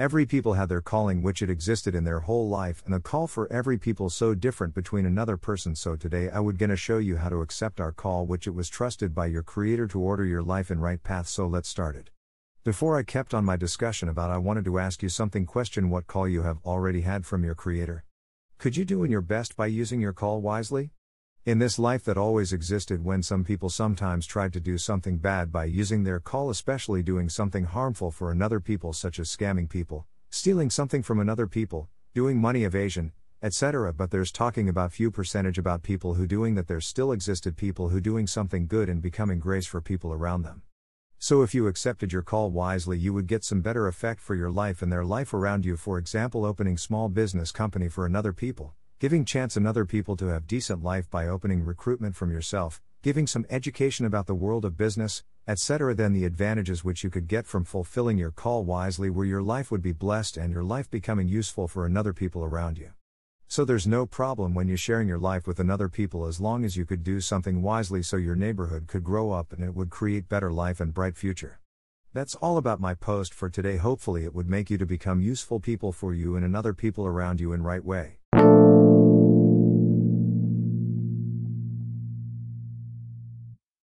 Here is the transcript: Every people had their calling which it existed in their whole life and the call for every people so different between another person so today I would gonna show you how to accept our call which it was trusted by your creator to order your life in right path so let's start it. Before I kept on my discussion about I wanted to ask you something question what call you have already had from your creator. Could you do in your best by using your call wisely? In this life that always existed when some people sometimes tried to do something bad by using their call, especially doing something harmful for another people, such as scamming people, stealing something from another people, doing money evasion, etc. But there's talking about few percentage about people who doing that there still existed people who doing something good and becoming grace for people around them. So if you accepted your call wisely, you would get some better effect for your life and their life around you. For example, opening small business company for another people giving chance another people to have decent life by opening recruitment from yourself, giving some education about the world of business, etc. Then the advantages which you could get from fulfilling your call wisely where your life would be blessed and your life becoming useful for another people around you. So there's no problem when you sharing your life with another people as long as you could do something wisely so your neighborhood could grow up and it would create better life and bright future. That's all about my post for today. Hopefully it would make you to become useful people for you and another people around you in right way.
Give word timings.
Every 0.00 0.24
people 0.24 0.54
had 0.54 0.70
their 0.70 0.80
calling 0.80 1.20
which 1.20 1.42
it 1.42 1.50
existed 1.50 1.94
in 1.94 2.04
their 2.04 2.20
whole 2.20 2.48
life 2.48 2.82
and 2.86 2.94
the 2.94 3.00
call 3.00 3.26
for 3.26 3.52
every 3.52 3.76
people 3.76 4.08
so 4.08 4.34
different 4.34 4.72
between 4.72 5.04
another 5.04 5.36
person 5.36 5.76
so 5.76 5.94
today 5.94 6.30
I 6.30 6.40
would 6.40 6.58
gonna 6.58 6.74
show 6.74 6.96
you 6.96 7.18
how 7.18 7.28
to 7.28 7.42
accept 7.42 7.82
our 7.82 7.92
call 7.92 8.24
which 8.24 8.46
it 8.46 8.54
was 8.54 8.70
trusted 8.70 9.14
by 9.14 9.26
your 9.26 9.42
creator 9.42 9.86
to 9.88 10.00
order 10.00 10.24
your 10.24 10.40
life 10.42 10.70
in 10.70 10.80
right 10.80 11.02
path 11.02 11.28
so 11.28 11.46
let's 11.46 11.68
start 11.68 11.96
it. 11.96 12.08
Before 12.64 12.96
I 12.96 13.02
kept 13.02 13.34
on 13.34 13.44
my 13.44 13.56
discussion 13.56 14.08
about 14.08 14.30
I 14.30 14.38
wanted 14.38 14.64
to 14.64 14.78
ask 14.78 15.02
you 15.02 15.10
something 15.10 15.44
question 15.44 15.90
what 15.90 16.06
call 16.06 16.26
you 16.26 16.44
have 16.44 16.60
already 16.64 17.02
had 17.02 17.26
from 17.26 17.44
your 17.44 17.54
creator. 17.54 18.04
Could 18.56 18.78
you 18.78 18.86
do 18.86 19.04
in 19.04 19.10
your 19.10 19.20
best 19.20 19.54
by 19.54 19.66
using 19.66 20.00
your 20.00 20.14
call 20.14 20.40
wisely? 20.40 20.92
In 21.46 21.58
this 21.58 21.78
life 21.78 22.04
that 22.04 22.18
always 22.18 22.52
existed 22.52 23.02
when 23.02 23.22
some 23.22 23.44
people 23.44 23.70
sometimes 23.70 24.26
tried 24.26 24.52
to 24.52 24.60
do 24.60 24.76
something 24.76 25.16
bad 25.16 25.50
by 25.50 25.64
using 25.64 26.04
their 26.04 26.20
call, 26.20 26.50
especially 26.50 27.02
doing 27.02 27.30
something 27.30 27.64
harmful 27.64 28.10
for 28.10 28.30
another 28.30 28.60
people, 28.60 28.92
such 28.92 29.18
as 29.18 29.34
scamming 29.34 29.66
people, 29.66 30.04
stealing 30.28 30.68
something 30.68 31.02
from 31.02 31.18
another 31.18 31.46
people, 31.46 31.88
doing 32.12 32.36
money 32.36 32.64
evasion, 32.64 33.12
etc. 33.42 33.90
But 33.94 34.10
there's 34.10 34.30
talking 34.30 34.68
about 34.68 34.92
few 34.92 35.10
percentage 35.10 35.56
about 35.56 35.82
people 35.82 36.12
who 36.12 36.26
doing 36.26 36.56
that 36.56 36.68
there 36.68 36.78
still 36.78 37.10
existed 37.10 37.56
people 37.56 37.88
who 37.88 38.02
doing 38.02 38.26
something 38.26 38.66
good 38.66 38.90
and 38.90 39.00
becoming 39.00 39.38
grace 39.38 39.66
for 39.66 39.80
people 39.80 40.12
around 40.12 40.42
them. 40.42 40.60
So 41.18 41.40
if 41.40 41.54
you 41.54 41.68
accepted 41.68 42.12
your 42.12 42.20
call 42.20 42.50
wisely, 42.50 42.98
you 42.98 43.14
would 43.14 43.26
get 43.26 43.44
some 43.44 43.62
better 43.62 43.88
effect 43.88 44.20
for 44.20 44.34
your 44.34 44.50
life 44.50 44.82
and 44.82 44.92
their 44.92 45.06
life 45.06 45.32
around 45.32 45.64
you. 45.64 45.78
For 45.78 45.96
example, 45.96 46.44
opening 46.44 46.76
small 46.76 47.08
business 47.08 47.50
company 47.50 47.88
for 47.88 48.04
another 48.04 48.34
people 48.34 48.74
giving 49.00 49.24
chance 49.24 49.56
another 49.56 49.86
people 49.86 50.14
to 50.14 50.26
have 50.26 50.46
decent 50.46 50.84
life 50.84 51.10
by 51.10 51.26
opening 51.26 51.64
recruitment 51.64 52.14
from 52.14 52.30
yourself, 52.30 52.82
giving 53.00 53.26
some 53.26 53.46
education 53.48 54.04
about 54.04 54.26
the 54.26 54.34
world 54.34 54.62
of 54.62 54.76
business, 54.76 55.24
etc. 55.48 55.94
Then 55.94 56.12
the 56.12 56.26
advantages 56.26 56.84
which 56.84 57.02
you 57.02 57.08
could 57.08 57.26
get 57.26 57.46
from 57.46 57.64
fulfilling 57.64 58.18
your 58.18 58.30
call 58.30 58.62
wisely 58.62 59.08
where 59.08 59.24
your 59.24 59.40
life 59.40 59.70
would 59.70 59.80
be 59.80 59.92
blessed 59.92 60.36
and 60.36 60.52
your 60.52 60.62
life 60.62 60.90
becoming 60.90 61.28
useful 61.28 61.66
for 61.66 61.86
another 61.86 62.12
people 62.12 62.44
around 62.44 62.76
you. 62.76 62.90
So 63.48 63.64
there's 63.64 63.86
no 63.86 64.04
problem 64.04 64.52
when 64.52 64.68
you 64.68 64.76
sharing 64.76 65.08
your 65.08 65.18
life 65.18 65.46
with 65.46 65.60
another 65.60 65.88
people 65.88 66.26
as 66.26 66.38
long 66.38 66.62
as 66.62 66.76
you 66.76 66.84
could 66.84 67.02
do 67.02 67.22
something 67.22 67.62
wisely 67.62 68.02
so 68.02 68.18
your 68.18 68.36
neighborhood 68.36 68.86
could 68.86 69.02
grow 69.02 69.32
up 69.32 69.54
and 69.54 69.64
it 69.64 69.74
would 69.74 69.88
create 69.88 70.28
better 70.28 70.52
life 70.52 70.78
and 70.78 70.92
bright 70.92 71.16
future. 71.16 71.58
That's 72.12 72.34
all 72.34 72.58
about 72.58 72.80
my 72.80 72.92
post 72.92 73.32
for 73.32 73.48
today. 73.48 73.78
Hopefully 73.78 74.24
it 74.24 74.34
would 74.34 74.50
make 74.50 74.68
you 74.68 74.76
to 74.76 74.84
become 74.84 75.22
useful 75.22 75.58
people 75.58 75.90
for 75.90 76.12
you 76.12 76.36
and 76.36 76.44
another 76.44 76.74
people 76.74 77.06
around 77.06 77.40
you 77.40 77.54
in 77.54 77.62
right 77.62 77.82
way. 77.82 78.19